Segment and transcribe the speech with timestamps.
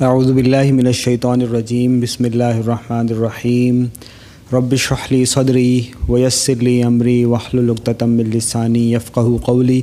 [0.00, 3.84] اعوذ باللہ من الشیطان الرجیم بسم اللہ الرحمن الرحیم
[4.52, 9.80] رب اشرح لی صدری ویسر لی امری واحلل عقدۃ من لسانی یفقهوا قولی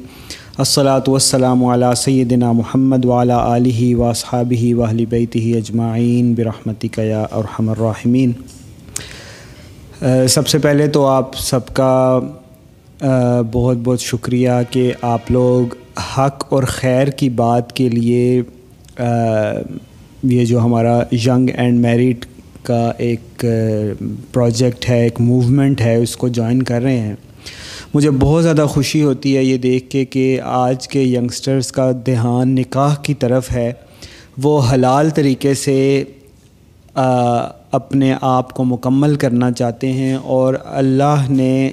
[0.57, 8.31] الصلاۃ والسلام علی سیدنا محمد وعلی آلہ واصحابہ واہل بیتہ اجمعین برحمتک یا ارحم الراحمین
[10.29, 12.19] سب سے پہلے تو آپ سب کا
[12.99, 15.75] بہت بہت شکریہ کہ آپ لوگ
[16.15, 18.41] حق اور خیر کی بات کے لیے
[20.23, 22.25] یہ جو ہمارا ینگ اینڈ میرٹ
[22.63, 23.45] کا ایک
[24.31, 27.15] پروجیکٹ ہے، ایک موومنٹ ہے، اس کو جوائن کر رہے ہیں۔
[27.93, 32.49] مجھے بہت زیادہ خوشی ہوتی ہے یہ دیکھ کے کہ آج کے ینگسٹرز کا دھیان
[32.49, 33.71] نکاح کی طرف ہے۔
[34.43, 36.03] وہ حلال طریقے سے
[37.71, 41.71] اپنے آپ کو مکمل کرنا چاہتے ہیں اور اللہ نے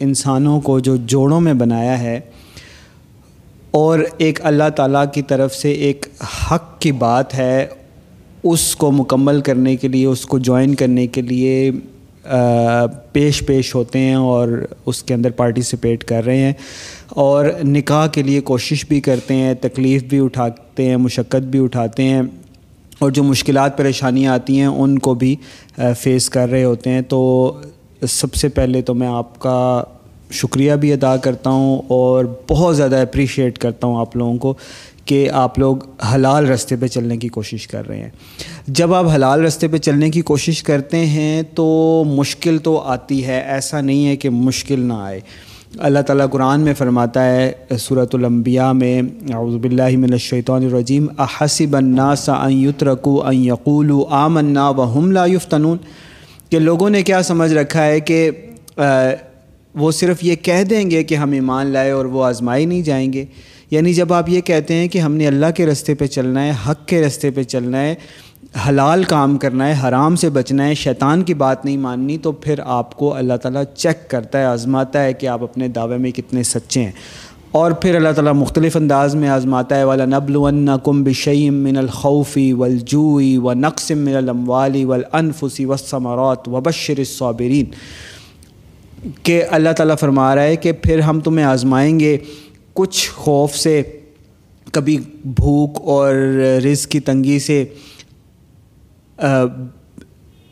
[0.00, 2.20] انسانوں کو جو جوڑوں میں بنایا ہے
[3.70, 6.06] اور ایک اللہ تعالیٰ کی طرف سے ایک
[6.50, 7.66] حق کی بات ہے
[8.42, 11.70] اس کو مکمل کرنے کے لیے، اس کو جوائن کرنے کے لیے
[13.12, 16.52] پیش پیش ہوتے ہیں اور اس کے اندر پارٹیسپیٹ کر رہے ہیں۔
[17.08, 22.02] اور نکاح کے لیے کوشش بھی کرتے ہیں، تکلیف بھی اٹھاتے ہیں، مشقت بھی اٹھاتے
[22.02, 22.22] ہیں۔
[22.98, 25.36] اور جو مشکلات، پریشانیاں آتی ہیں، ان کو بھی
[25.98, 27.52] فیس کر رہے ہوتے ہیں۔ تو
[28.08, 29.84] سب سے پہلے تو میں آپ کا
[30.30, 34.54] شکریہ بھی ادا کرتا ہوں اور بہت زیادہ اپریشیٹ کرتا ہوں آپ لوگوں کو
[35.04, 35.76] کہ آپ لوگ
[36.14, 38.10] حلال رستے پہ چلنے کی کوشش کر رہے ہیں۔
[38.66, 43.40] جب آپ حلال رستے پہ چلنے کی کوشش کرتے ہیں تو مشکل تو آتی ہے،
[43.46, 45.20] ایسا نہیں ہے کہ مشکل نہ آئے۔
[45.78, 49.02] اللہ تعالیٰ قرآن میں فرماتا ہے صورت الانبیاء میں،
[49.34, 55.78] اعوذ باللہ من الشیطان الرجیم، احسب الناس ان یترکو ان یقولوا آمنا وهم لا یفتنون۔
[56.50, 58.30] کہ لوگوں نے کیا سمجھ رکھا ہے کہ
[59.74, 63.12] وہ صرف یہ کہہ دیں گے کہ ہم ایمان لائے اور وہ آزمائی نہیں جائیں
[63.12, 63.24] گے۔
[63.70, 66.52] یعنی جب آپ یہ کہتے ہیں کہ ہم نے اللہ کے رستے پہ چلنا ہے،
[66.70, 67.94] حق کے رستے پہ چلنا ہے،
[68.68, 72.60] حلال کام کرنا ہے، حرام سے بچنا ہے، شیطان کی بات نہیں ماننی، تو پھر
[72.64, 76.42] آپ کو اللہ تعالیٰ چیک کرتا ہے، آزماتا ہے کہ آپ اپنے دعوے میں کتنے
[76.42, 76.92] سچے ہیں۔
[77.50, 81.76] اور پھر اللہ تعالیٰ مختلف انداز میں آزماتا ہے والا نبل ون کم بشیم من
[81.76, 87.64] الخوفی ولجوئی و نقصم من الموالی ولانفسی وسمرات و بشر صابرین
[89.22, 92.16] کہ اللہ تعالیٰ فرما رہا ہے کہ پھر ہم تمہیں آزمائیں گے۔
[92.72, 93.82] کچھ خوف سے،
[94.72, 96.14] کبھی بھوک اور
[96.64, 97.64] رزق کی تنگی سے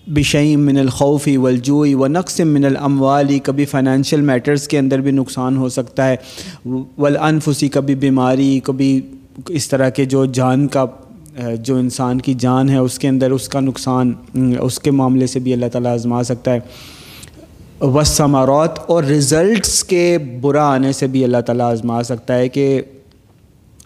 [0.07, 5.57] بشعیم من الخوفی والجوئی و نقص من الاموالی کبھی فائنینشیل میٹرز کے اندر بھی نقصان
[5.57, 6.17] ہو سکتا ہے۔
[6.99, 9.01] والانفسی کبھی بیماری، کبھی
[9.49, 10.85] اس طرح کے جو جان کا
[11.55, 14.13] جو انسان کی جان ہے، اس کے اندر اس کا نقصان،
[14.61, 16.61] اس کے معاملے سے بھی اللہ تعالیٰ آزما سکتا ہے۔
[17.81, 22.83] وسمارات اور رزلٹس کے برا آنے سے بھی اللہ تعالیٰ آزما سکتا ہے کہ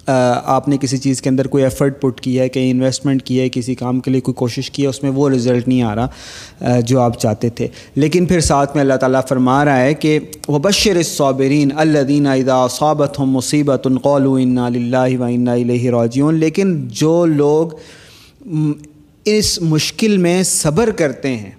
[0.06, 3.49] آپ نے کسی چیز کے اندر کوئی ایفرٹ پٹ کیا ہے، کہیں انویسٹمنٹ کیا ہے،
[3.49, 6.81] کسی کام کے لیے کوئی کوشش کی ہے، اس میں وہ رزلٹ نہیں آ رہا
[6.81, 10.19] جو آپ چاہتے تھے۔ لیکن پھر ساتھ میں اللہ تعالیٰ فرما رہا ہے کہ
[10.49, 14.27] وہ بشر صابرین اللہ دین ادا صابت ہم مصیبت القول
[14.57, 17.69] اللہ و الیہ راجیون لیکن جو لوگ
[19.25, 21.51] اس مشکل میں صبر کرتے ہیں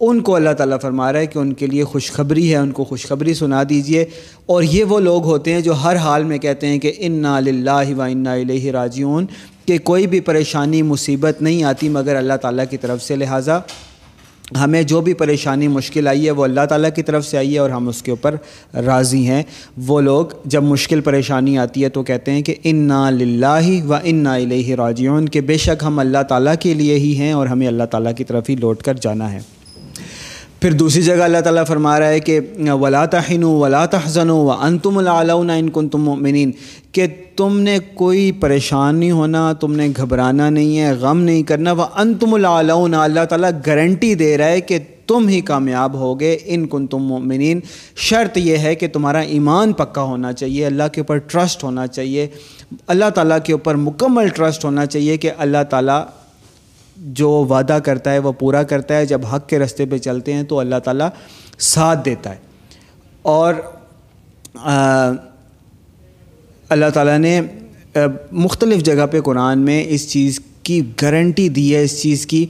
[0.00, 2.84] ان کو اللہ تعالیٰ فرما رہا ہے کہ ان کے لیے خوشخبری ہے، ان کو
[2.84, 4.04] خوشخبری سنا دیجیے۔
[4.46, 7.96] اور یہ وہ لوگ ہوتے ہیں جو ہر حال میں کہتے ہیں کہ انا للہ
[7.96, 9.26] و انا الیہ راجعون۔
[9.66, 13.58] کہ کوئی بھی پریشانی، مصیبت نہیں آتی مگر اللہ تعالیٰ کی طرف سے۔ لہٰذا
[14.64, 17.58] ہمیں جو بھی پریشانی، مشکل آئی ہے، وہ اللہ تعالیٰ کی طرف سے آئی ہے
[17.58, 18.34] اور ہم اس کے اوپر
[18.74, 19.42] راضی ہیں۔
[19.86, 24.34] وہ لوگ جب مشکل پریشانی آتی ہے تو کہتے ہیں کہ انا للہ و انا
[24.34, 27.84] الیہ راجعون۔ کہ بے شک ہم اللہ تعالیٰ کے لیے ہی ہیں اور ہمیں اللہ
[27.84, 29.40] تعالیٰ کی طرف ہی لوٹ کر جانا ہے۔
[30.60, 34.98] پھر دوسری جگہ اللہ تعالیٰ فرما رہا ہے کہ ولا تحن ولا تحزن و انتم
[34.98, 36.52] العلون ان کن تم مؤمنین
[36.92, 41.72] کہ تم نے کوئی پریشان نہیں ہونا، تم نے گھبرانا نہیں ہے، غم نہیں کرنا۔
[41.72, 46.66] وہ انتم العلون، اللہ تعالیٰ گارنٹی دے رہا ہے کہ تم ہی کامیاب ہوگے۔ ان
[46.66, 47.60] کن تم مؤمنین
[47.96, 52.26] شرط یہ ہے کہ تمہارا ایمان پکا ہونا چاہیے، اللہ کے اوپر ٹرسٹ ہونا چاہیے۔
[52.86, 56.02] اللہ تعالیٰ کے اوپر مکمل ٹرسٹ ہونا چاہیے کہ اللہ تعالیٰ
[57.18, 60.42] جو وعدہ کرتا ہے وہ پورا کرتا ہے، جب حق کے رستے پہ چلتے ہیں
[60.42, 61.08] تو اللہ تعالیٰ
[61.58, 62.36] ساتھ دیتا ہے۔
[63.22, 63.54] اور
[66.70, 67.40] اللہ تعالیٰ نے
[68.32, 72.44] مختلف جگہ پہ قرآن میں اس چیز کی گارنٹی دی ہے، اس چیز کی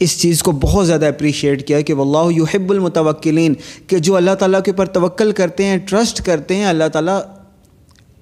[0.00, 3.54] اس چیز کو بہت زیادہ اپریشیٹ کیا کہ واللہ یحب المتوکلین
[3.86, 7.20] کہ جو اللہ تعالیٰ کے اوپر توکل کرتے ہیں ٹرسٹ کرتے ہیں، اللہ تعالیٰ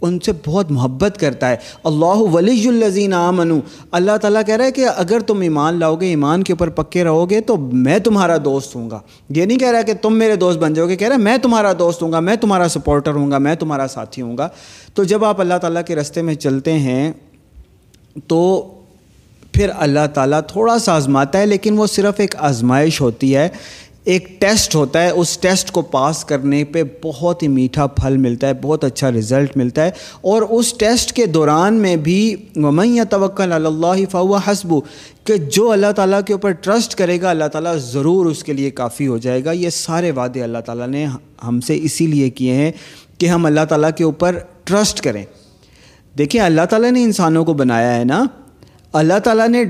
[0.02, 3.58] ان سے بہت محبت کرتا ہے۔ اللہ ولی الزین آمنو۔
[3.90, 7.04] اللہ تعالیٰ کہہ رہا ہے کہ اگر تم ایمان لاؤ گے، ایمان کے اوپر پکے
[7.04, 10.36] رہو گے تو میں تمہارا دوست ہوں گا۔ یہ نہیں کہہ رہا کہ تم میرے
[10.36, 13.14] دوست بن جاؤ گے، کہہ رہا ہے میں تمہارا دوست ہوں گا، میں تمہارا سپورٹر
[13.14, 14.48] ہوں گا، میں تمہارا ساتھی ہوں گا۔
[14.94, 17.12] تو جب آپ اللہ تعالیٰ کے رستے میں چلتے ہیں،
[18.26, 18.68] تو
[19.52, 23.48] پھر اللہ تعالیٰ تھوڑا سا آزماتا ہے، لیکن وہ صرف ایک آزمائش ہوتی ہے
[24.04, 28.46] ایک ٹیسٹ ہوتا ہے، اس ٹیسٹ کو پاس کرنے پہ بہت ہی میٹھا پھل ملتا
[28.46, 29.90] ہے، بہت اچھا رزلٹ ملتا ہے۔
[30.20, 34.68] اور اس ٹیسٹ کے دوران میں بھی ممیا توکل اللہ فوا حسب
[35.24, 38.70] کہ جو اللہ تعالیٰ کے اوپر ٹرسٹ کرے گا، اللہ تعالیٰ ضرور اس کے لیے
[38.70, 41.06] کافی ہو جائے گا۔ یہ سارے وعدے اللہ تعالیٰ نے
[41.46, 42.72] ہم سے اسی لیے کیے ہیں
[43.18, 45.24] کہ ہم اللہ تعالیٰ کے اوپر ٹرسٹ کریں۔
[46.18, 48.24] دیکھیں، اللہ تعالیٰ نے انسانوں کو بنایا ہے نا۔
[48.92, 49.64] اللہ تعالیٰ نے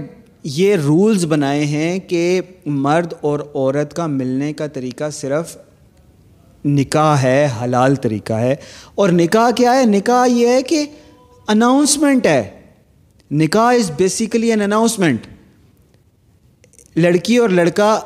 [0.44, 5.56] یہ رولز بنائے ہیں کہ مرد اور عورت کا ملنے کا طریقہ صرف
[6.65, 8.56] نکاح ہے، حلال طریقہ ہے۔
[8.94, 10.87] اور نکاح کیا ہے؟ نکاح یہ ہے کہ
[11.49, 12.50] اناؤنسمنٹ ہے۔
[13.31, 15.27] نکاح از بیسیکلی این اناؤنسمنٹ
[16.97, 18.00] لڑکی اور لڑکا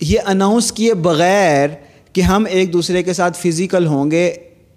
[0.00, 1.68] یہ اناؤنس کیے بغیر
[2.12, 4.34] کہ ہم ایک دوسرے کے ساتھ فزیکل ہوں گے،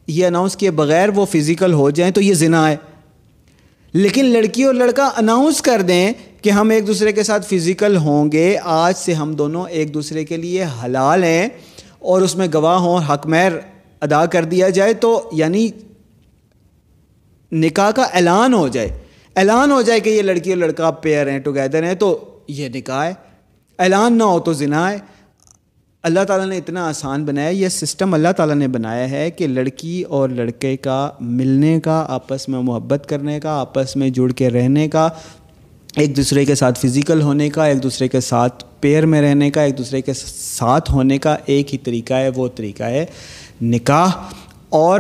[0.08, 2.76] یہ اناؤنس کیے بغیر وہ فزیکل ہو جائیں تو یہ زنا ہے۔
[3.94, 8.32] لیکن لڑکی اور لڑکا اناؤنس کر دیں کہ ہم ایک دوسرے کے ساتھ فزیکل ہوں
[8.32, 11.48] گے، آج سے ہم دونوں ایک دوسرے کے لیے حلال ہیں
[12.00, 13.52] اور اس میں گواہ ہوں حق میر
[14.02, 15.70] ادا کر دیا جائے تو یعنی
[17.52, 18.90] نکاح کا اعلان ہو جائے۔
[19.36, 23.06] اعلان ہو جائے کہ یہ لڑکی اور لڑکا پیئر ہیں ٹوگیدر ہیں تو یہ نکاح
[23.06, 23.14] ہے۔
[23.80, 24.98] اعلان نہ ہو تو زنا ہے۔
[26.04, 30.02] اللہ تعالیٰ نے اتنا آسان بنایا یہ سسٹم اللہ تعالیٰ نے بنایا ہے کہ لڑکی
[30.02, 34.88] اور لڑکے کا ملنے کا، آپس میں محبت کرنے کا، آپس میں جڑ کے رہنے
[34.88, 35.10] کا،
[35.96, 39.62] ایک دوسرے کے ساتھ فزیکل ہونے کا، ایک دوسرے کے ساتھ پیر میں رہنے کا،
[39.62, 43.06] ایک دوسرے کے ساتھ ہونے کا، ایک ہی طریقہ ہے، وہ طریقہ ہے
[43.62, 44.10] نکاح۔
[44.70, 45.00] اور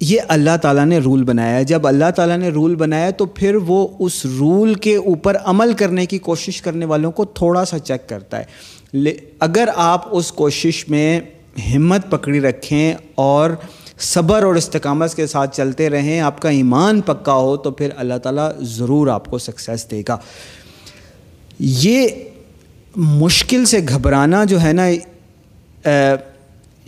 [0.00, 3.54] یہ اللہ تعالیٰ نے رول بنایا ہے۔ جب اللہ تعالیٰ نے رول بنایا تو پھر
[3.54, 8.08] وہ اس رول کے اوپر عمل کرنے کی کوشش کرنے والوں کو تھوڑا سا چیک
[8.08, 11.20] کرتا ہے۔ اگر آپ اس کوشش میں
[11.74, 13.50] ہمت پکڑی رکھیں اور
[13.98, 18.18] صبر اور استقامت کے ساتھ چلتے رہیں، آپ کا ایمان پکا ہو، تو پھر اللہ
[18.22, 20.16] تعالیٰ ضرور آپ کو سکسیس دے گا۔
[21.58, 22.08] یہ
[22.96, 24.86] مشکل سے گھبرانا جو ہے نا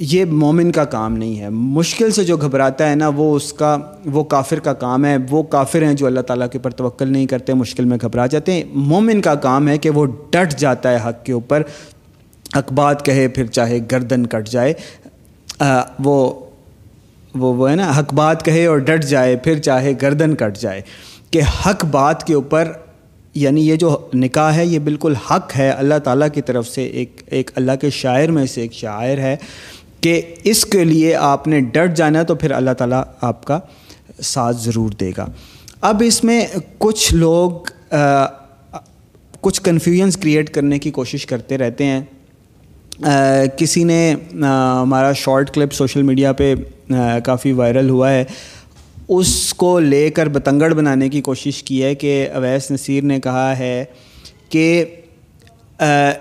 [0.00, 3.76] یہ مومن کا کام نہیں ہے۔ مشکل سے جو گھبراتا ہے نا، وہ اس کا،
[4.06, 7.26] وہ کافر کا کام ہے۔ وہ کافر ہیں جو اللہ تعالیٰ کے اوپر توکل نہیں
[7.26, 11.08] کرتے، مشکل میں گھبرا جاتے ہیں۔ مومن کا کام ہے کہ وہ ڈٹ جاتا ہے
[11.08, 11.62] حق کے اوپر۔
[12.56, 14.72] حق بات کہے، پھر چاہے گردن کٹ جائے۔
[16.04, 16.40] وہ
[17.34, 20.80] وہ وہ ہے نا حق بات کہے اور ڈٹ جائے، پھر چاہے گردن کٹ جائے۔
[21.30, 22.72] کہ حق بات کے اوپر
[23.34, 27.22] یعنی یہ جو نکاح ہے، یہ بالکل حق ہے۔ اللہ تعالیٰ کی طرف سے ایک
[27.26, 29.36] ایک اللہ کے شاعر میں سے ایک شاعر ہے۔
[30.00, 33.58] کہ اس کے لیے آپ نے ڈٹ جانا تو پھر اللہ تعالیٰ آپ کا
[34.22, 35.26] ساتھ ضرور دے گا۔
[35.80, 36.46] اب اس میں
[36.78, 37.50] کچھ لوگ
[39.40, 42.00] کچھ کنفیوژنس کریٹ کرنے کی کوشش کرتے رہتے ہیں۔
[43.56, 46.54] کسی نے ہمارا شارٹ کلپ سوشل میڈیا پہ
[47.24, 48.24] کافی وائرل ہوا ہے۔
[49.08, 53.58] اس کو لے کر بتنگڑ بنانے کی کوشش کی ہے کہ اویس نصیر نے کہا
[53.58, 53.84] ہے
[54.48, 54.84] کہ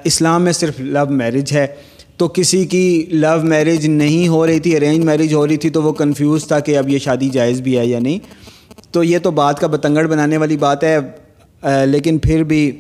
[0.04, 1.68] اسلام میں صرف لو میرج ہے۔
[2.20, 5.82] تو کسی کی لو میرج نہیں ہو رہی تھی ارینج میرج ہو رہی تھی، تو
[5.84, 8.20] وہ کنفیوز تھا کہ اب یہ شادی جائز بھی ہے یا نہیں.
[8.92, 10.98] تو یہ تو بات کا بتنگڑ بنانے والی بات ہے.
[11.86, 12.72] لیکن پھر بھی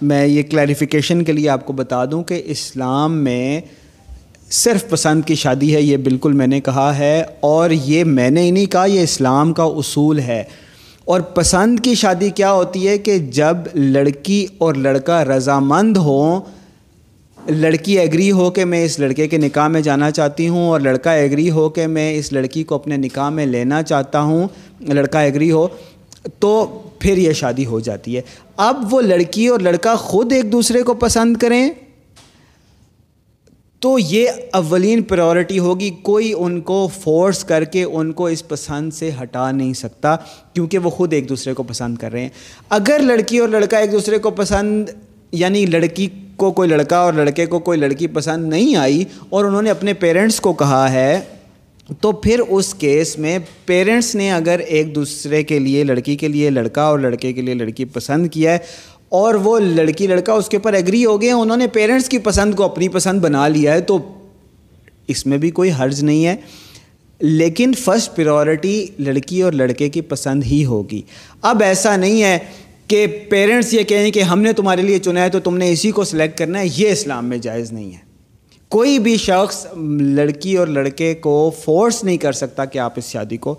[0.00, 3.60] میں یہ کلیریفیکیشن کے لیے آپ کو بتا دوں کہ اسلام میں
[4.50, 8.42] صرف پسند کی شادی ہے، یہ بالکل میں نے کہا ہے، اور یہ میں نے
[8.42, 10.42] ہی نہیں کہا، یہ اسلام کا اصول ہے.
[11.04, 16.40] اور پسند کی شادی کیا ہوتی ہے کہ جب لڑکی اور لڑکا رضامند ہوں
[17.48, 21.12] لڑکی ایگری ہو کہ میں اس لڑکے کے نکاح میں جانا چاہتی ہوں اور لڑکا
[21.12, 24.48] ایگری ہو کہ میں اس لڑکی کو اپنے نکاح میں لینا چاہتا ہوں،
[24.80, 25.68] لڑکا ایگری ہو،
[26.38, 28.20] تو پھر یہ شادی ہو جاتی ہے۔
[28.56, 31.70] اب وہ لڑکی اور لڑکا خود ایک دوسرے کو پسند کریں،
[33.80, 38.92] تو یہ اولین پرائورٹی ہوگی۔ کوئی ان کو فورس کر کے ان کو اس پسند
[38.92, 40.16] سے ہٹا نہیں سکتا،
[40.52, 42.28] کیونکہ وہ خود ایک دوسرے کو پسند کر رہے ہیں۔
[42.70, 44.88] اگر لڑکی اور لڑکا ایک دوسرے کو پسند
[45.32, 49.62] یعنی لڑکی کو کوئی لڑکا اور لڑکے کو کوئی لڑکی پسند نہیں آئی اور انہوں
[49.62, 51.20] نے اپنے پیرنٹس کو کہا ہے،
[52.00, 56.50] تو پھر اس کیس میں پیرنٹس نے اگر ایک دوسرے کے لیے، لڑکی کے لیے
[56.50, 58.58] لڑکا اور لڑکے کے لیے لڑکی پسند کیا ہے
[59.08, 62.18] اور وہ لڑکی، لڑکا اس کے اوپر ایگری ہو گئے ہیں انہوں نے پیرنٹس کی
[62.18, 63.98] پسند کو اپنی پسند بنا لیا ہے، تو
[65.08, 66.36] اس میں بھی کوئی حرج نہیں ہے۔
[67.20, 71.02] لیکن فرسٹ پریورٹی لڑکی اور لڑکے کی پسند ہی ہوگی۔
[71.42, 72.38] اب ایسا نہیں ہے
[72.88, 75.90] کہ پیرنٹس یہ کہیں کہ ہم نے تمہارے لیے چنا ہے تو تم نے اسی
[75.90, 78.02] کو سلیکٹ کرنا ہے، یہ اسلام میں جائز نہیں ہے۔
[78.68, 79.66] کوئی بھی شخص
[80.16, 83.54] لڑکی اور لڑکے کو فورس نہیں کر سکتا کہ آپ اس شادی کو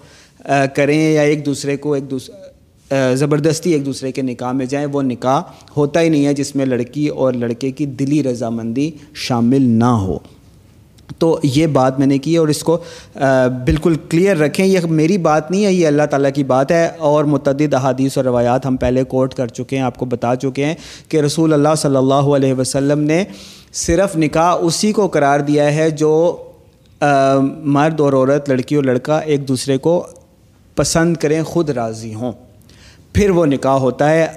[0.76, 5.02] کریں یا ایک دوسرے کو ایک دوسرے زبردستی ایک دوسرے کے نکاح میں جائیں، وہ
[5.02, 5.42] نکاح
[5.78, 10.18] ہوتا ہی نہیں ہے جس میں لڑکی اور لڑکے کی دلی رضامندی شامل نہ ہو۔
[11.18, 12.78] تو یہ بات میں نے کی اور اس کو
[13.66, 17.24] بالکل کلیئر رکھیں۔ یہ میری بات نہیں ہے، یہ اللہ تعالیٰ کی بات ہے اور
[17.24, 20.76] متعدد احادیث اور روایات ہم پہلے کوٹ کر چکے ہیں، آپ کو بتا چکے ہیں
[21.10, 23.24] کہ رسول اللہ صلی اللہ علیہ وسلم نے
[23.74, 26.38] صرف نکاح اسی کو قرار دیا ہے جو
[27.50, 30.06] مرد اور عورت، لڑکی اور لڑکا ایک دوسرے کو
[30.76, 32.32] پسند کریں، خود راضی ہوں۔
[33.14, 34.28] پھر وہ نکاح ہوتا ہے۔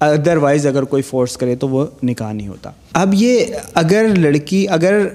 [0.00, 3.44] ادروائز اگر کوئی فورس کرے تو وہ نکاح نہیں ہوتا۔ اب یہ
[3.74, 5.06] اگر لڑکی، اگر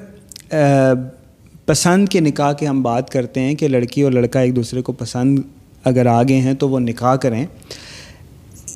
[1.66, 4.92] پسند کے نکاح کے ہم بات کرتے ہیں کہ لڑکی اور لڑکا ایک دوسرے کو
[4.92, 5.40] پسند
[5.84, 7.46] اگر آگے ہیں تو وہ نکاح کریں۔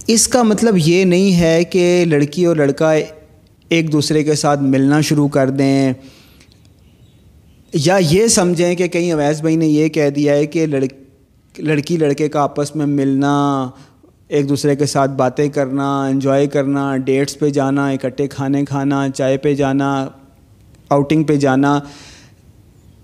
[0.08, 2.94] اس کا مطلب یہ نہیں ہے کہ لڑکی اور لڑکا
[3.70, 5.94] ایک دوسرے کے ساتھ ملنا شروع کر دیں۔
[7.74, 10.65] یا یہ سمجھیں کہ کہیں اویس بھائی نے یہ کہہ دیا ہے کہ
[11.58, 13.70] لڑکی لڑکے کا آپس میں ملنا،
[14.27, 19.38] ایک دوسرے کے ساتھ باتیں کرنا، انجوائے کرنا، ڈیٹس پہ جانا، اکٹھے کھانے کھانا، چائے
[19.38, 20.08] پہ جانا
[20.90, 21.80] آؤٹنگ پہ جانا،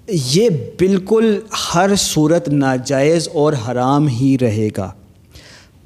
[0.08, 1.40] یہ بالکل
[1.76, 4.92] ہر صورت ناجائز اور حرام ہی رہے گا۔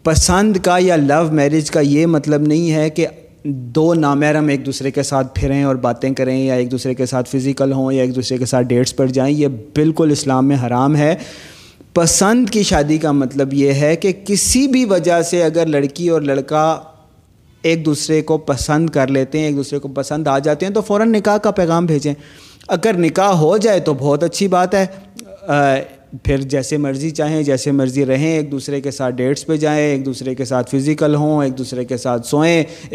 [0.03, 3.07] پسند کا یا لو میرج کا یہ مطلب نہیں ہے کہ
[3.43, 7.29] دو نامحرم ایک دوسرے کے ساتھ پھریں اور باتیں کریں یا ایک دوسرے کے ساتھ
[7.29, 10.95] فزیکل ہوں یا ایک دوسرے کے ساتھ ڈیٹس پر جائیں، یہ بالکل اسلام میں حرام
[10.95, 11.15] ہے۔
[11.93, 16.21] پسند کی شادی کا مطلب یہ ہے کہ کسی بھی وجہ سے اگر لڑکی اور
[16.21, 16.81] لڑکا
[17.63, 20.81] ایک دوسرے کو پسند کر لیتے ہیں، ایک دوسرے کو پسند آ جاتے ہیں تو
[20.81, 22.13] فوراً نکاح کا پیغام بھیجیں۔
[22.67, 24.85] اگر نکاح ہو جائے تو بہت اچھی بات ہے۔
[26.23, 30.05] پھر جیسے مرضی چاہیں، جیسے مرضی رہیں، ایک دوسرے کے ساتھ ڈیٹس پہ جائیں، ایک
[30.05, 32.63] دوسرے کے ساتھ فزیکل ہوں، ایک دوسرے کے ساتھ سوئیں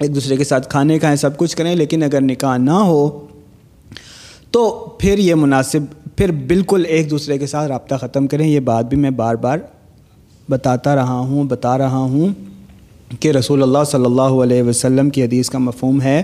[0.00, 3.26] ایک دوسرے کے ساتھ کھانے کھائیں، سب کچھ کریں، لیکن اگر نکاح نہ ہو
[4.50, 5.80] تو پھر یہ مناسب،
[6.16, 9.58] پھر بالکل ایک دوسرے کے ساتھ رابطہ ختم کریں۔ یہ بات بھی میں بار بار
[10.50, 12.28] بتاتا رہا ہوں، بتا رہا ہوں۔
[13.20, 16.22] کہ رسول اللہ صلی اللہ علیہ وسلم کی حدیث کا مفہوم ہے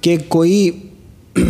[0.00, 0.70] کہ کوئی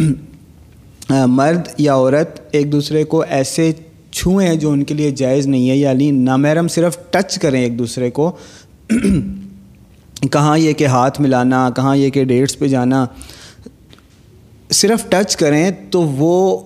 [1.10, 3.72] مرد یا عورت ایک دوسرے کو ایسے
[4.10, 8.10] چھوئیں جو ان کے لیے جائز نہیں ہے یعنی نامحرم صرف ٹچ کریں ایک دوسرے
[8.10, 8.30] کو۔
[10.32, 13.04] کہاں یہ کہ ہاتھ ملانا، کہاں یہ کہ ڈیٹس پہ جانا،
[14.70, 16.58] صرف ٹچ کریں تو وہ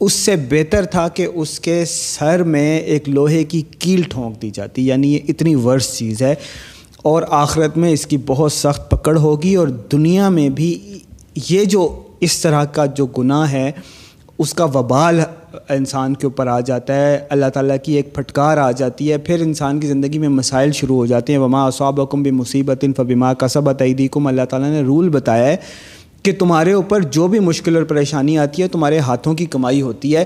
[0.00, 4.50] اس سے بہتر تھا کہ اس کے سر میں ایک لوہے کی کیل ٹھونک دی
[4.50, 6.34] جاتی یعنی یہ اتنی ورس چیز ہے۔
[7.06, 10.98] اور آخرت میں اس کی بہت سخت پکڑ ہوگی اور دنیا میں بھی
[11.50, 13.70] یہ جو اس طرح کا جو گناہ ہے،
[14.38, 15.20] اس کا وبال
[15.68, 19.40] انسان کے اوپر آ جاتا ہے، اللہ تعالیٰ کی ایک پھٹکار آ جاتی ہے، پھر
[19.40, 23.82] انسان کی زندگی میں مسائل شروع ہو جاتے ہیں۔ وما اصابکم بھی مصیبت فبما کسبت
[23.82, 25.56] ایدیکم اللہ تعالیٰ نے رول بتایا ہے
[26.22, 30.16] کہ تمہارے اوپر جو بھی مشکل اور پریشانی آتی ہے، تمہارے ہاتھوں کی کمائی ہوتی
[30.16, 30.24] ہے۔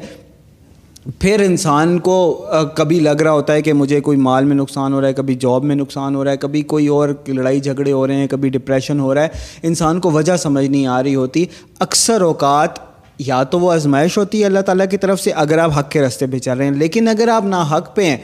[1.21, 5.00] پھر انسان کو کبھی لگ رہا ہوتا ہے کہ مجھے کوئی مال میں نقصان ہو
[5.00, 8.07] رہا ہے، کبھی جاب میں نقصان ہو رہا ہے، کبھی کوئی اور لڑائی جھگڑے ہو
[8.07, 9.28] رہے ہیں، کبھی ڈپریشن ہو رہا ہے۔
[9.62, 11.45] انسان کو وجہ سمجھ نہیں آ رہی ہوتی۔
[11.78, 12.71] اکثر اوقات
[13.19, 16.02] یا تو وہ آزمائش ہوتی ہے اللہ تعالیٰ کی طرف سے اگر آپ حق کے
[16.02, 18.16] رستے پہ چل رہے ہیں۔ لیکن اگر آپ نا حق پہ ہیں،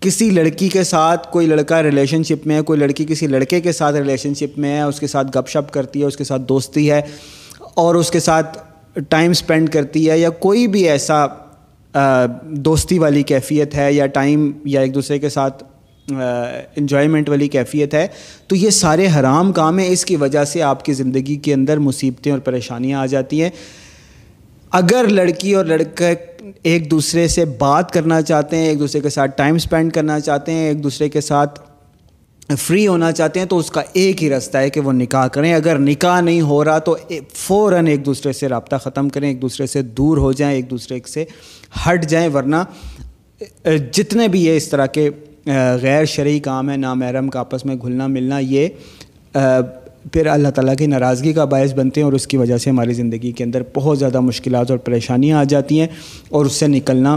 [0.00, 3.72] کسی لڑکی کے ساتھ کوئی لڑکا ریلیشن شپ میں ہے، کوئی لڑکی کسی لڑکے کے
[3.72, 6.42] ساتھ ریلیشن شپ میں ہے، اس کے ساتھ گپ شپ کرتی ہے، اس کے ساتھ
[6.42, 7.00] دوستی ہے
[7.74, 8.58] اور اس کے ساتھ
[9.08, 11.26] ٹائم سپینڈ کرتی ہے یا کوئی بھی ایسا
[12.42, 15.64] دوستی والی کیفیت ہے یا ٹائم یا ایک دوسرے کے ساتھ
[16.76, 18.06] انجوائمنٹ والی کیفیت ہے،
[18.46, 21.78] تو یہ سارے حرام کام ہیں۔ اس کی وجہ سے آپ کی زندگی کے اندر
[21.78, 23.50] مصیبتیں اور پریشانیاں آ جاتی ہیں۔
[24.70, 26.06] اگر لڑکی اور لڑکا
[26.62, 30.52] ایک دوسرے سے بات کرنا چاہتے ہیں، ایک دوسرے کے ساتھ ٹائم سپینڈ کرنا چاہتے
[30.52, 31.60] ہیں، ایک دوسرے کے ساتھ
[32.56, 35.52] فری ہونا چاہتے ہیں تو اس کا ایک ہی رستہ ہے کہ وہ نکاح کریں۔
[35.54, 36.96] اگر نکاح نہیں ہو رہا تو
[37.34, 40.98] فوراً ایک دوسرے سے رابطہ ختم کریں، ایک دوسرے سے دور ہو جائیں، ایک دوسرے
[41.06, 41.24] سے
[41.86, 42.56] ہٹ جائیں، ورنہ
[43.92, 45.08] جتنے بھی یہ اس طرح کے
[45.82, 48.68] غیر شرعی کام ہیں، نامحرم کا آپس میں گھلنا ملنا، یہ
[50.12, 52.92] پھر اللہ تعالیٰ کی ناراضگی کا باعث بنتے ہیں اور اس کی وجہ سے ہماری
[52.94, 55.86] زندگی کے اندر بہت زیادہ مشکلات اور پریشانیاں آ جاتی ہیں
[56.28, 57.16] اور اس سے نکلنا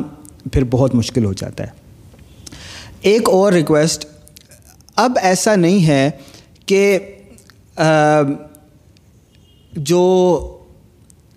[0.53, 1.69] پھر بہت مشکل ہو جاتا ہے۔
[3.01, 4.05] ایک اور ریکویسٹ
[5.01, 6.10] اب ایسا نہیں ہے
[6.65, 6.98] کہ
[9.74, 10.01] جو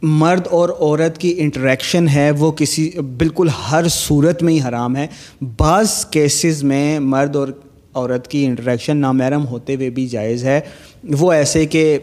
[0.02, 5.06] مرد اور عورت کی انٹریکشن ہے، وہ کسی، بالکل ہر صورت میں ہی حرام ہے۔
[5.56, 7.48] بعض کیسز میں مرد اور
[7.94, 10.60] عورت کی انٹریکشن نامحرم ہوتے ہوئے بھی جائز ہے۔
[11.18, 11.98] وہ ایسے کہ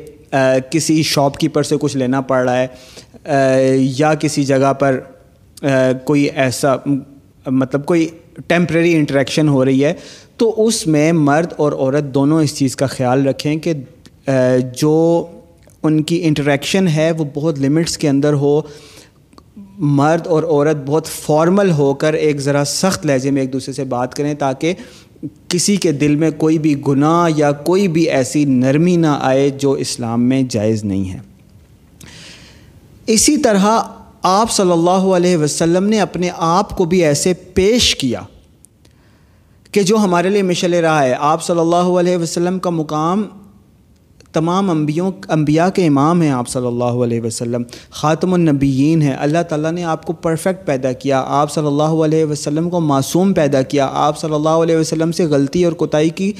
[0.72, 5.00] کسی شاپ کیپر سے کچھ لینا پڑ رہا ہے یا کسی جگہ پر
[6.06, 6.76] کوئی ایسا
[7.46, 8.08] مطلب کوئی
[8.48, 9.94] ٹیمپریری انٹریکشن ہو رہی ہے،
[10.38, 13.74] تو اس میں مرد اور عورت دونوں اس چیز کا خیال رکھیں کہ
[14.78, 15.26] جو
[15.84, 18.62] ان کی انٹریکشن ہے، وہ بہت لمٹس کے اندر ہو۔
[19.78, 23.84] مرد اور عورت بہت فارمل ہو کر ایک ذرا سخت لہجے میں ایک دوسرے سے
[23.84, 24.74] بات کریں، تاکہ
[25.48, 29.72] کسی کے دل میں کوئی بھی گناہ یا کوئی بھی ایسی نرمی نہ آئے جو
[29.72, 31.18] اسلام میں جائز نہیں ہے۔
[33.08, 33.80] اسی طرح
[34.24, 38.22] آپ صلی اللہ علیہ وسلم نے اپنے آپ کو بھی ایسے پیش کیا
[39.72, 43.24] کہ جو ہمارے لیے مشل رہا ہے۔ آپ صلی اللہ علیہ وسلم کا مقام
[44.34, 49.44] تمام انبیوں، انبیاء کے امام ہیں آپ صلی اللہ علیہ وسلم، خاتم النبیین ہیں۔ اللہ
[49.50, 53.62] تعالیٰ نے آپ کو پرفیکٹ پیدا کیا، آپ صلی اللہ علیہ وسلم کو معصوم پیدا
[53.62, 56.34] کیا۔ آپ صلی اللہ علیہ وسلم سے غلطی اور کوتاہی کی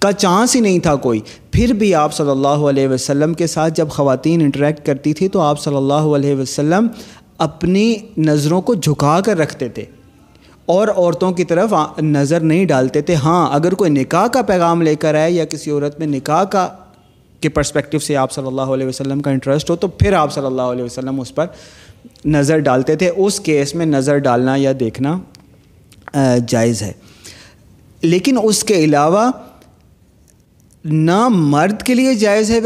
[0.00, 1.20] کا چانس ہی نہیں تھا کوئی۔
[1.52, 5.40] پھر بھی آپ صلی اللہ علیہ وسلم کے ساتھ جب خواتین انٹریکٹ کرتی تھی تو
[5.40, 6.86] آپ صلی اللہ علیہ وسلم
[7.38, 9.84] اپنی نظروں کو جھکا کر رکھتے تھے۔
[10.66, 14.94] اور عورتوں کی طرف نظر نہیں ڈالتے تھے۔ ہاں اگر کوئی نکاح کا پیغام لے
[14.94, 16.68] کر آئے یا کسی عورت میں نکاح کا
[17.40, 20.46] کے پرسپیکٹو سے آپ صلی اللہ علیہ وسلم کا انٹرسٹ ہو تو پھر آپ صلی
[20.46, 21.46] اللہ علیہ وسلم اس پر
[22.24, 25.18] نظر ڈالتے تھے۔ اس کیس میں نظر ڈالنا یا دیکھنا
[26.48, 26.92] جائز ہے۔
[28.02, 29.30] لیکن اس کے علاوہ
[30.84, 32.58] نہ مرد کے لیے جائز ہے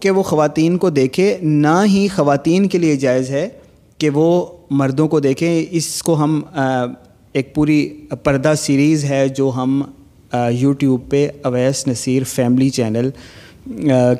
[0.00, 3.48] کہ وہ خواتین کو دیکھے، نہ ہی خواتین کے لیے جائز ہے
[3.98, 6.40] کہ وہ مردوں کو دیکھیں اس کو ہم
[7.32, 7.88] ایک پوری
[8.24, 9.82] پردہ سیریز ہے جو ہم
[10.50, 13.10] یوٹیوب پہ اویس نصیر فیملی چینل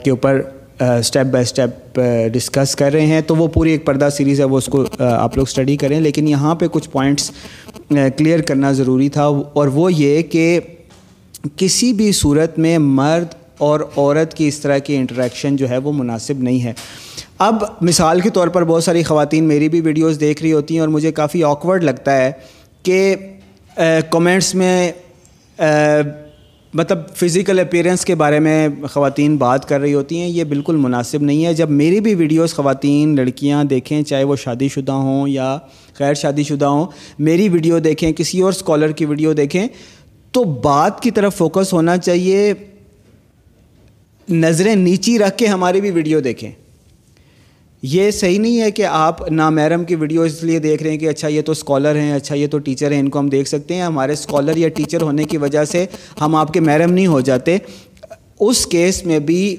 [0.05, 0.41] کے اوپر
[0.81, 2.01] اسٹیپ بائی اسٹیپ
[2.33, 5.37] ڈسکس کر رہے ہیں۔ تو وہ پوری ایک پردہ سیریز ہے، وہ اس کو آپ
[5.37, 7.31] لوگ اسٹڈی کریں۔ لیکن یہاں پہ کچھ پوائنٹس
[7.89, 10.61] کلیئر کرنا ضروری تھا۔ اور وہ یہ کہ
[11.57, 15.93] کسی بھی صورت میں مرد اور عورت کی اس طرح کی انٹریکشن جو ہے وہ
[15.93, 16.73] مناسب نہیں ہے۔
[17.39, 20.81] اب مثال کے طور پر بہت ساری خواتین میری بھی ویڈیوز دیکھ رہی ہوتی ہیں
[20.81, 22.31] اور مجھے کافی آکورڈ لگتا ہے
[22.83, 23.15] کہ
[24.11, 24.93] کمنٹس میں
[26.75, 31.23] مطلب فزیکل اپیرنس کے بارے میں خواتین بات کر رہی ہوتی ہیں، یہ بالکل مناسب
[31.23, 35.57] نہیں ہے۔ جب میری بھی ویڈیوز خواتین، لڑکیاں دیکھیں، چاہے وہ شادی شدہ ہوں یا
[36.01, 36.87] غیر شادی شدہ ہوں،
[37.19, 39.67] میری ویڈیو دیکھیں، کسی اور اسکالر کی ویڈیو دیکھیں
[40.33, 42.55] تو بات کی طرف فوکس ہونا چاہیے۔
[44.29, 46.51] نظریں نیچی رکھ کے ہماری بھی ویڈیو دیکھیں۔
[47.83, 51.09] یہ صحیح نہیں ہے کہ آپ نامیرم کی ویڈیو اس لیے دیکھ رہے ہیں کہ
[51.09, 53.75] اچھا یہ تو اسکالر ہیں اچھا یہ تو ٹیچر ہیں، ان کو ہم دیکھ سکتے
[53.75, 55.87] ہیں۔ ہمارے اسکالر یا ٹیچر ہونے کی وجہ سے
[56.21, 57.57] ہم آپ کے محرم نہیں ہو جاتے۔
[58.41, 59.57] اس کیس میں بھی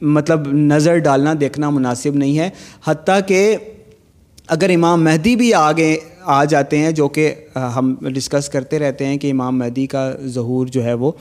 [0.00, 2.50] مطلب نظر ڈالنا دیکھنا مناسب نہیں ہے۔
[2.84, 3.56] حتیٰ کہ
[4.46, 7.32] اگر امام مہدی بھی آگے آ جاتے ہیں جو کہ
[7.76, 11.12] ہم ڈسکس کرتے رہتے ہیں کہ امام مہدی کا ظہور جو ہے وہ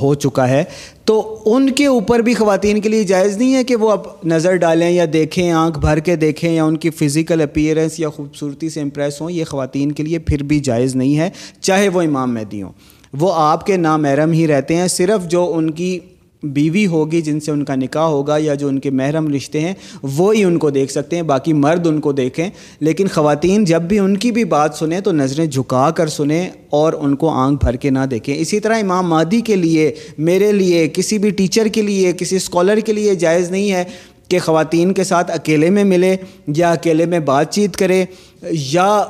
[0.00, 0.62] ہو چکا ہے۔
[1.04, 4.56] تو ان کے اوپر بھی خواتین کے لیے جائز نہیں ہے کہ وہ اب نظر
[4.56, 8.80] ڈالیں یا دیکھیں، آنکھ بھر کے دیکھیں یا ان کی فزیکل اپیئرنس یا خوبصورتی سے
[8.80, 12.62] امپریس ہوں، یہ خواتین کے لیے پھر بھی جائز نہیں ہے، چاہے وہ امام مہدی
[12.62, 12.72] ہوں۔
[13.20, 15.98] وہ آپ کے نامحرم ہی رہتے ہیں، صرف جو ان کی
[16.42, 19.74] بیوی ہوگی جن سے ان کا نکاح ہوگا یا جو ان کے محرم رشتے ہیں،
[20.02, 22.50] وہی ان کو دیکھ سکتے ہیں، باقی مرد ان کو دیکھیں۔
[22.80, 26.92] لیکن خواتین جب بھی ان کی بھی بات سنیں تو نظریں جھکا کر سنیں اور
[26.92, 30.88] ان کو آنکھ بھر کے نہ دیکھیں۔ اسی طرح امام مادی کے لیے، میرے لیے،
[30.88, 33.84] کسی بھی ٹیچر کے لیے، کسی اسکالر کے لیے جائز نہیں ہے
[34.28, 38.04] کہ خواتین کے ساتھ اکیلے میں ملے یا اکیلے میں بات چیت کرے
[38.50, 39.04] یا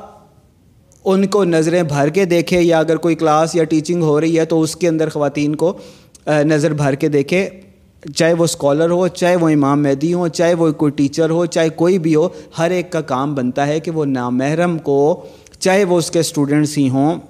[1.05, 4.45] ان کو نظریں بھر کے دیکھے۔ یا اگر کوئی کلاس یا ٹیچنگ ہو رہی ہے
[4.45, 5.79] تو اس کے اندر خواتین کو
[6.27, 7.49] نظر بھر کے دیکھے
[8.15, 11.69] چاہے وہ اسکالر ہو، چاہے وہ امام مہدی ہو، چاہے وہ کوئی ٹیچر ہو، چاہے
[11.69, 12.29] کوئی بھی ہو،
[12.59, 15.27] ہر ایک کا کام بنتا ہے کہ وہ نامحرم کو،
[15.59, 17.21] چاہے وہ اس کے اسٹوڈنٹس ہی ہوں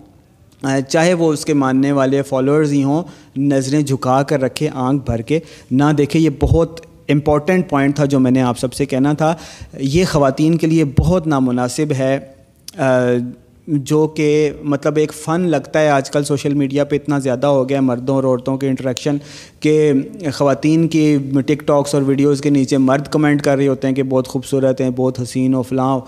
[0.88, 3.02] چاہے وہ اس کے ماننے والے فالوورز ہی ہوں،
[3.36, 8.20] نظریں جھکا کر رکھے، آنکھ بھر کے۔ نہ دیکھے یہ بہت امپورٹنٹ پوائنٹ تھا جو
[8.20, 9.34] میں نے آپ سب سے کہنا تھا۔
[9.78, 12.18] یہ خواتین کے لیے بہت نامناسب ہے۔
[13.72, 17.68] جو کہ مطلب ایک فن لگتا ہے آج کل سوشل میڈیا پہ اتنا زیادہ ہو
[17.68, 19.16] گیا مردوں اور عورتوں کے انٹریکشن
[19.60, 19.92] کہ
[20.34, 24.02] خواتین کی ٹک ٹاکس اور ویڈیوز کے نیچے مرد کمنٹ کر رہے ہوتے ہیں کہ
[24.02, 25.98] بہت خوبصورت ہیں، بہت حسین و فلاں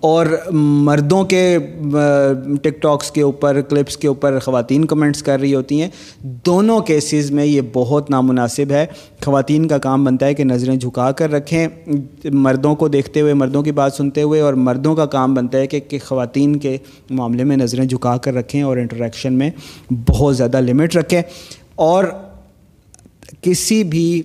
[0.00, 1.58] اور مردوں کے
[2.62, 5.88] ٹک ٹاکس کے اوپر، کلپس کے اوپر خواتین کمنٹس کر رہی ہوتی ہیں۔
[6.46, 8.86] دونوں کیسز میں یہ بہت نامناسب ہے۔
[9.24, 11.68] خواتین کا کام بنتا ہے کہ نظریں جھکا کر رکھیں۔
[12.24, 15.66] مردوں کو دیکھتے ہوئے، مردوں کی بات سنتے ہوئے، اور مردوں کا کام بنتا ہے
[15.66, 16.76] کہ خواتین کے
[17.10, 19.50] معاملے میں نظریں جھکا کر رکھیں اور انٹریکشن میں
[20.08, 21.22] بہت زیادہ لمٹ رکھیں۔
[21.74, 22.04] اور
[23.40, 24.22] کسی بھی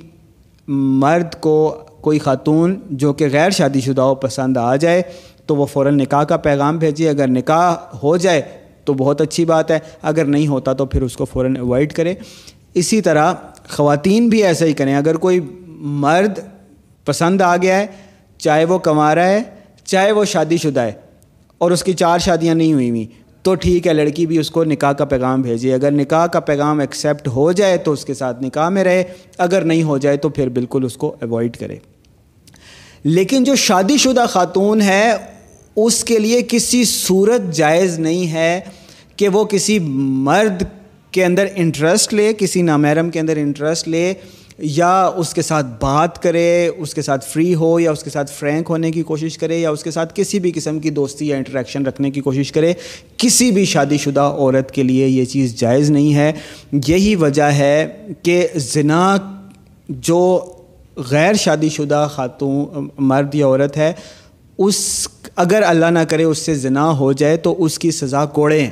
[0.68, 5.02] مرد کو کوئی خاتون جو کہ غیر شادی شدہ ہو، پسند آ جائے،
[5.46, 8.42] تو وہ فوراً نکاح کا پیغام بھیجے اگر نکاح ہو جائے
[8.86, 12.14] تو بہت اچھی بات ہے، اگر نہیں ہوتا تو پھر اس کو فوراً اوائڈ کرے
[12.74, 13.34] اسی طرح
[13.70, 15.40] خواتین بھی ایسا ہی کریں۔ اگر کوئی
[16.02, 16.40] مرد
[17.08, 17.86] پسند آ گیا ہے،
[18.40, 19.42] چاہے وہ کما رہا ہے،
[19.86, 20.92] چاہے وہ شادی شدہ ہے،
[21.58, 23.06] اور اس کی چار شادیاں نہیں ہوئی ہوئیں
[23.46, 26.80] تو ٹھیک ہے، لڑکی بھی اس کو نکاح کا پیغام بھیجے اگر نکاح کا پیغام
[26.80, 29.04] ایکسیپٹ ہو جائے تو اس کے ساتھ نکاح میں رہے،
[29.38, 31.78] اگر نہیں ہو جائے تو پھر بالکل اس کو اوائڈ کرے۔
[33.04, 35.12] لیکن جو شادی شدہ خاتون ہے،
[35.76, 38.60] اس کے لیے کسی صورت جائز نہیں ہے
[39.16, 40.64] کہ وہ کسی مرد
[41.12, 44.14] کے اندر انٹرسٹ لے، کسی نامیرم کے اندر انٹرسٹ لے،
[44.60, 48.32] یا اس کے ساتھ بات کرے، اس کے ساتھ فری ہو، یا اس کے ساتھ
[48.32, 51.38] فرینک ہونے کی کوشش کرے، یا اس کے ساتھ کسی بھی قسم کی دوستی یا
[51.38, 52.74] انٹریکشن رکھنے کی کوشش کرے،
[53.18, 56.32] کسی بھی شادی شدہ عورت کے لیے یہ چیز جائز نہیں ہے۔
[56.88, 57.88] یہی وجہ ہے
[58.24, 59.18] کہ زنا
[59.90, 60.53] جو
[60.98, 63.92] غیر شادی شدہ خاتون، مرد یا عورت ہے،
[64.60, 68.70] اس اگر اللہ نہ کرے اس سے زنا ہو جائے تو اس کی سزا کوڑیں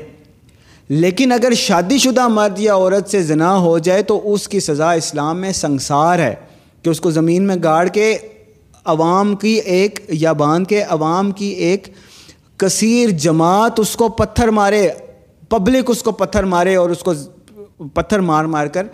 [0.90, 4.92] لیکن اگر شادی شدہ مرد یا عورت سے زنا ہو جائے تو اس کی سزا
[4.92, 6.34] اسلام میں سنسار ہے
[6.84, 8.18] کہ اس کو زمین میں گاڑ کے
[8.86, 11.88] عوام کی ایک یا باندھ کے عوام کی ایک
[12.58, 14.88] کثیر جماعت اس کو پتھر مارے
[15.50, 17.14] پبلک اس کو پتھر مارے اور اس کو
[17.94, 18.88] پتھر مار مار کر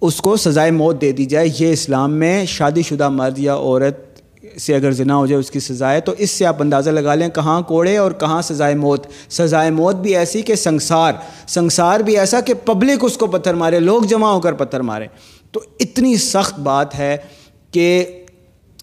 [0.00, 3.96] اس کو سزائے موت دے دی جائے۔ یہ اسلام میں شادی شدہ مرد یا عورت
[4.60, 7.28] سے اگر زنا ہو جائے اس کی سزائے تو اس سے آپ اندازہ لگا لیں
[7.28, 11.12] کہاں کوڑے اور کہاں سزائے موت۔ سزائے موت بھی ایسی کہ سنسار
[11.48, 15.06] سنسار بھی ایسا کہ پبلک اس کو پتھر مارے، لوگ جمع ہو کر پتھر مارے۔
[15.52, 17.16] تو اتنی سخت بات ہے
[17.70, 18.04] کہ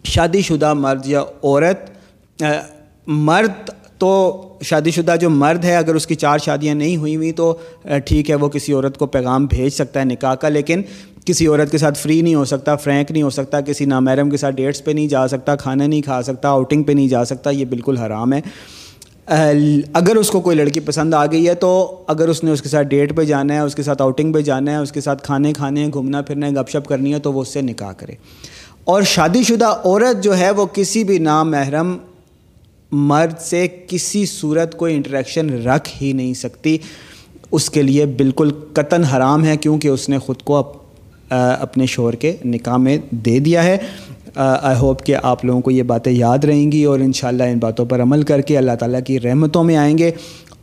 [0.04, 1.92] شادی شدہ مرد یا عورت
[3.08, 7.32] مرد تو شادی شدہ جو مرد ہے، اگر اس کی چار شادیاں نہیں ہوئی ہوئی،
[7.32, 7.54] تو
[8.06, 10.82] ٹھیک ہے، وہ کسی عورت کو پیغام بھیج سکتا ہے نکاح کا، لیکن
[11.26, 14.38] کسی عورت کے ساتھ فری نہیں ہو سکتا فرینک نہیں ہو سکتا، کسی نامیرم کے
[14.38, 17.50] ساتھ ڈیٹس پہ نہیں جا سکتا، کھانا نہیں کھا سکتا آؤٹنگ پہ نہیں جا سکتا،
[17.50, 18.42] یہ بالکل حرام ہے۔
[19.94, 22.70] اگر اس کو کوئی لڑکی پسند آ گئی ہے، تو اگر اس نے اس کے
[22.70, 25.24] ساتھ ڈیٹ پہ جانا ہے، اس کے ساتھ آؤٹنگ پہ جانا ہے، اس کے ساتھ
[25.24, 27.92] کھانے کھانے ہیں گھومنا پھرنا ہے گپ شپ کرنی ہے، تو وہ اس سے نکاح
[27.92, 28.14] کرے۔
[28.84, 31.98] اور شادی شدہ عورت جو ہے، وہ کسی بھی نامحرم
[32.96, 36.78] مرد سے کسی صورت کوئی انٹریکشن رکھ ہی نہیں سکتی۔
[37.52, 40.62] اس کے لیے بالکل قطن حرام ہے کیونکہ اس نے خود کو
[41.30, 43.78] اپنے شور کے نکاح میں دے دیا ہے۔
[44.36, 47.86] آئی ہوپ کہ آپ لوگوں کو یہ باتیں یاد رہیں گی اور انشاءاللہ ان باتوں
[47.86, 50.12] پر عمل کر کے اللہ تعالیٰ کی رحمتوں میں آئیں گے۔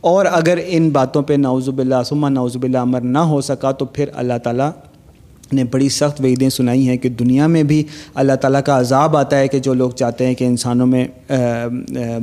[0.01, 3.85] اور اگر ان باتوں پہ نعوذ باللہ ثم نعوذ باللہ عمر نہ ہو سکا تو
[3.85, 4.69] پھر اللہ تعالیٰ
[5.53, 9.39] نے بڑی سخت وعیدیں سنائی ہیں کہ دنیا میں بھی اللہ تعالیٰ کا عذاب آتا
[9.39, 11.05] ہے کہ جو لوگ چاہتے ہیں کہ انسانوں میں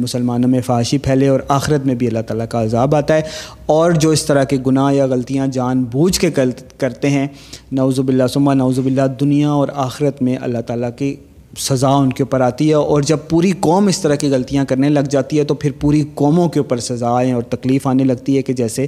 [0.01, 3.23] مسلمانوں میں فحاشی پھیلے اور آخرت میں بھی اللہ تعالیٰ کا عذاب آتا ہے۔
[3.67, 6.31] اور جو اس طرح کے گناہ یا غلطیاں جان بوجھ کے
[6.79, 7.27] کرتے ہیں،
[7.73, 11.15] نعوذ باللہ سما نعوذ باللہ دنیا اور آخرت میں اللہ تعالیٰ کی
[11.59, 14.89] سزا ان کے اوپر آتی ہے اور جب پوری قوم اس طرح کی غلطیاں کرنے
[14.89, 18.43] لگ جاتی ہے تو پھر پوری قوموں کے اوپر سزائیں اور تکلیف آنے لگتی ہے
[18.43, 18.87] کہ جیسے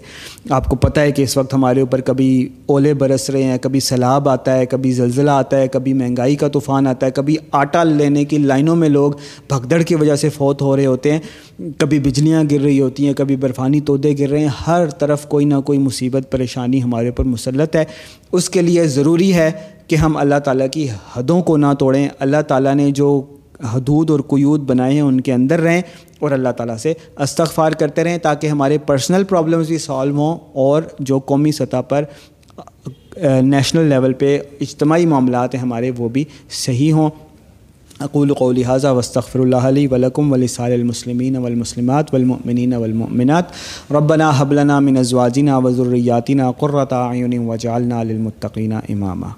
[0.51, 3.81] آپ کو پتہ ہے کہ اس وقت ہمارے اوپر کبھی اولے برس رہے ہیں، کبھی
[3.81, 7.85] سیلاب آتا ہے، کبھی زلزلہ آتا ہے، کبھی مہنگائی کا طوفان آتا ہے، کبھی آٹا
[7.85, 9.12] لینے کی لائنوں میں لوگ
[9.48, 11.18] بھگدڑ کی وجہ سے فوت ہو رہے ہوتے ہیں،
[11.79, 15.44] کبھی بجلیاں گر رہی ہوتی ہیں، کبھی برفانی تودے گر رہے ہیں، ہر طرف کوئی
[15.44, 17.85] نہ کوئی مصیبت، پریشانی ہمارے اوپر مسلط ہے۔
[18.33, 19.51] اس کے لیے ضروری ہے
[19.92, 23.11] کہ ہم اللہ تعالیٰ کی حدوں کو نہ توڑیں۔ اللہ تعالیٰ نے جو
[23.72, 25.81] حدود اور قیود بنائے ہیں ان کے اندر رہیں
[26.18, 30.83] اور اللہ تعالیٰ سے استغفار کرتے رہیں تاکہ ہمارے پرسنل پرابلمز بھی سالو ہوں اور
[31.00, 32.05] جو قومی سطح پر
[33.42, 37.11] نیشنل لیول پہ اجتماعی معاملات ہیں ہمارے، وہ بھی صحیح ہوں۔
[38.00, 44.96] اقول قول حاضہ وصطفر اللہ علیہ ولکم ولسال المسلمین والمسلمات والمؤمنین والمؤمنات۔ ربنا حبلنا من
[44.96, 49.28] ازواجنا وذریاتنا قرۃ اعین وجعلنا للمتقین اماما۔